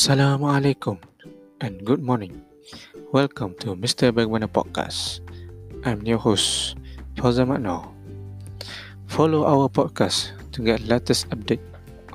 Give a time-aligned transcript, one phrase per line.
[0.00, 0.96] Assalamualaikum
[1.60, 2.40] and good morning.
[3.12, 4.08] Welcome to Mr.
[4.08, 5.20] Bagwana Podcast.
[5.84, 6.72] I'm your host,
[7.20, 7.92] Makno.
[9.04, 11.60] Follow our podcast to get latest update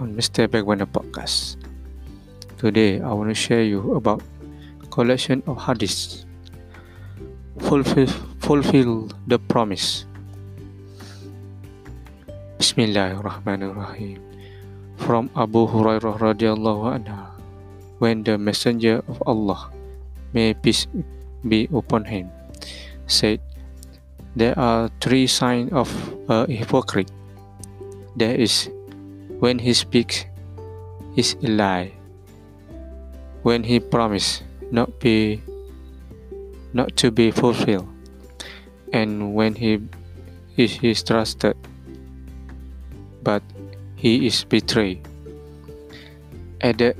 [0.01, 0.49] on Mr.
[0.49, 1.61] Bagwana Podcast.
[2.57, 4.25] Today, I want to share you about
[4.89, 6.25] collection of hadiths.
[7.69, 8.09] Fulfill,
[8.41, 10.09] fulfill the promise.
[12.57, 14.17] Bismillahirrahmanirrahim.
[14.97, 17.34] From Abu Hurairah radhiyallahu anhu
[17.99, 19.71] when the Messenger of Allah,
[20.33, 20.87] may peace
[21.47, 22.29] be upon him,
[23.07, 23.39] said,
[24.35, 25.87] There are three signs of
[26.27, 27.11] a hypocrite.
[28.15, 28.69] There is
[29.39, 30.25] when he speaks
[31.15, 31.91] is a lie,
[33.43, 35.39] when he promises not be
[36.75, 37.87] not to be fulfilled,
[38.91, 39.79] and when he
[40.57, 41.55] is, is trusted,
[43.23, 43.43] but
[43.95, 44.99] he is betrayed.
[46.59, 46.97] Added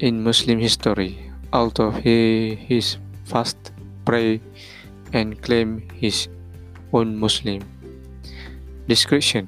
[0.00, 2.96] in Muslim history, although he is
[3.28, 3.56] fast,
[4.08, 4.40] pray,
[5.12, 6.28] and claim his
[6.92, 7.60] own Muslim.
[8.88, 9.46] Description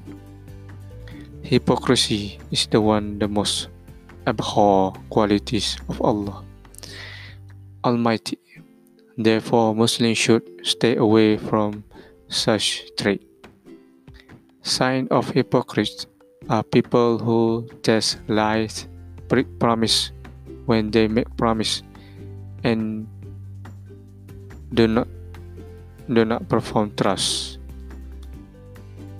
[1.41, 3.67] Hypocrisy is the one the most
[4.29, 6.45] abhor qualities of Allah
[7.83, 8.39] Almighty.
[9.17, 11.83] Therefore, Muslims should stay away from
[12.29, 13.21] such trait.
[14.61, 16.07] Sign of hypocrites
[16.49, 18.87] are people who tell lies,
[19.27, 20.13] break promise,
[20.65, 21.83] when they make promise
[22.63, 23.07] and
[24.73, 25.07] do not
[26.11, 27.59] do not perform trust.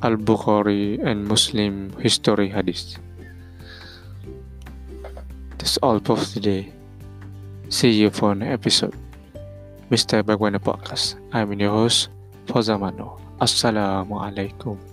[0.03, 2.99] Al Bukhari and Muslim History Hadith.
[5.57, 6.75] That's all for today.
[7.71, 8.95] See you for an episode.
[9.87, 10.19] Mr.
[10.19, 11.15] Bagwana Podcast.
[11.31, 12.11] I'm your host,
[12.51, 13.15] Fozamano.
[13.39, 14.92] Assalamualaikum.